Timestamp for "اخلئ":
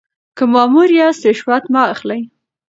1.93-2.21